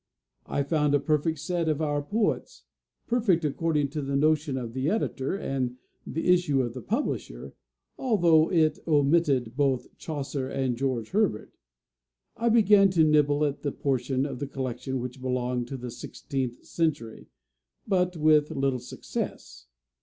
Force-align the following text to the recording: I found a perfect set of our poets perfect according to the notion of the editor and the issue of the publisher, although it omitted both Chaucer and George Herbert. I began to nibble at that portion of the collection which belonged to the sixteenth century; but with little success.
I 0.47 0.63
found 0.63 0.95
a 0.95 0.99
perfect 0.99 1.37
set 1.37 1.69
of 1.69 1.79
our 1.79 2.01
poets 2.01 2.63
perfect 3.05 3.45
according 3.45 3.89
to 3.89 4.01
the 4.01 4.15
notion 4.15 4.57
of 4.57 4.73
the 4.73 4.89
editor 4.89 5.35
and 5.37 5.77
the 6.07 6.27
issue 6.29 6.63
of 6.63 6.73
the 6.73 6.81
publisher, 6.81 7.53
although 7.99 8.51
it 8.51 8.79
omitted 8.87 9.55
both 9.55 9.95
Chaucer 9.99 10.49
and 10.49 10.75
George 10.75 11.11
Herbert. 11.11 11.53
I 12.35 12.49
began 12.49 12.89
to 12.97 13.03
nibble 13.03 13.45
at 13.45 13.61
that 13.61 13.79
portion 13.79 14.25
of 14.25 14.39
the 14.39 14.47
collection 14.47 14.99
which 15.01 15.21
belonged 15.21 15.67
to 15.67 15.77
the 15.77 15.91
sixteenth 15.91 16.65
century; 16.65 17.27
but 17.87 18.17
with 18.17 18.49
little 18.49 18.79
success. 18.79 19.67